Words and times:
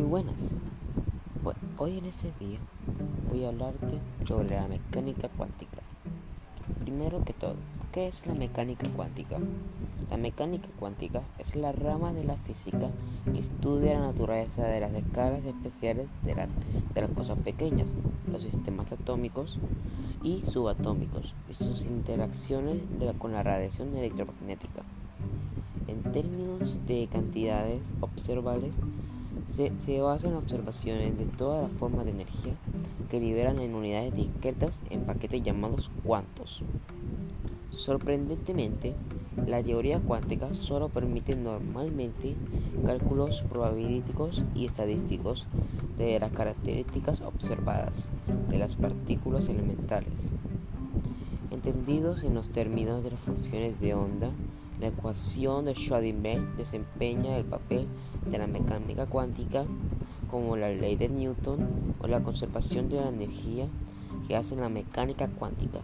buenas. 0.00 0.56
Bueno, 1.42 1.60
hoy 1.78 1.98
en 1.98 2.06
este 2.06 2.32
día 2.38 2.58
voy 3.30 3.44
a 3.44 3.48
hablarte 3.48 3.98
sobre 4.26 4.50
la 4.50 4.68
mecánica 4.68 5.28
cuántica. 5.28 5.80
Primero 6.80 7.24
que 7.24 7.32
todo, 7.32 7.54
¿qué 7.92 8.08
es 8.08 8.26
la 8.26 8.34
mecánica 8.34 8.88
cuántica? 8.90 9.38
La 10.10 10.16
mecánica 10.16 10.68
cuántica 10.78 11.22
es 11.38 11.56
la 11.56 11.72
rama 11.72 12.12
de 12.12 12.24
la 12.24 12.36
física 12.36 12.90
que 13.32 13.40
estudia 13.40 13.94
la 13.94 14.06
naturaleza 14.06 14.64
de 14.64 14.80
las 14.80 14.92
escalas 14.92 15.44
especiales 15.44 16.16
de, 16.22 16.34
de 16.94 17.00
las 17.00 17.10
cosas 17.10 17.38
pequeñas, 17.38 17.94
los 18.30 18.42
sistemas 18.42 18.92
atómicos 18.92 19.58
y 20.22 20.42
subatómicos 20.46 21.34
y 21.50 21.54
sus 21.54 21.86
interacciones 21.86 22.78
con 23.18 23.32
la 23.32 23.42
radiación 23.42 23.96
electromagnética. 23.96 24.82
En 25.86 26.02
términos 26.12 26.86
de 26.86 27.08
cantidades 27.08 27.92
observables, 28.00 28.76
se, 29.46 30.00
basa 30.00 30.28
en 30.28 30.34
observaciones 30.34 31.18
de 31.18 31.24
todas 31.26 31.62
las 31.62 31.72
formas 31.72 32.04
de 32.04 32.12
energía 32.12 32.54
que 33.10 33.20
liberan 33.20 33.58
en 33.58 33.74
unidades 33.74 34.14
discretas 34.14 34.80
en 34.90 35.02
paquetes 35.02 35.42
llamados 35.42 35.90
cuantos. 36.04 36.62
Sorprendentemente, 37.70 38.94
la 39.46 39.62
teoría 39.62 39.98
cuántica 39.98 40.54
solo 40.54 40.88
permite 40.88 41.36
normalmente 41.36 42.34
cálculos 42.84 43.42
probabilísticos 43.48 44.44
y 44.54 44.66
estadísticos 44.66 45.46
de 45.98 46.20
las 46.20 46.32
características 46.32 47.22
observadas 47.22 48.08
de 48.50 48.58
las 48.58 48.74
partículas 48.74 49.48
elementales. 49.48 50.30
Entendidos 51.50 52.24
en 52.24 52.34
los 52.34 52.48
términos 52.50 53.02
de 53.04 53.12
las 53.12 53.20
funciones 53.20 53.80
de 53.80 53.94
onda, 53.94 54.30
la 54.82 54.88
ecuación 54.88 55.64
de 55.64 55.74
Schrödinger 55.74 56.56
desempeña 56.56 57.36
el 57.36 57.44
papel 57.44 57.86
de 58.28 58.36
la 58.36 58.48
mecánica 58.48 59.06
cuántica 59.06 59.64
como 60.28 60.56
la 60.56 60.70
ley 60.70 60.96
de 60.96 61.08
Newton 61.08 61.94
o 62.00 62.08
la 62.08 62.24
conservación 62.24 62.88
de 62.88 62.96
la 62.96 63.08
energía 63.08 63.68
que 64.26 64.34
hacen 64.34 64.60
la 64.60 64.68
mecánica 64.68 65.28
cuántica. 65.28 65.78